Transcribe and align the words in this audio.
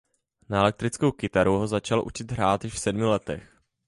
Na 0.49 0.59
elektrickou 0.61 1.11
kytaru 1.11 1.57
ho 1.57 1.67
začal 1.67 2.05
učit 2.05 2.31
hrát 2.31 2.63
již 2.63 2.73
v 2.73 2.79
sedmi 2.79 3.05
letech. 3.05 3.61